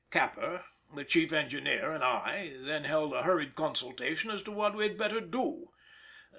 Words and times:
Capper, 0.09 0.65
the 0.95 1.05
chief 1.05 1.31
engineer, 1.31 1.91
and 1.91 2.03
I 2.03 2.55
then 2.61 2.85
held 2.85 3.13
a 3.13 3.21
hurried 3.21 3.53
consultation 3.53 4.31
as 4.31 4.41
to 4.41 4.51
what 4.51 4.73
we 4.73 4.81
had 4.87 4.97
better 4.97 5.19
do. 5.21 5.67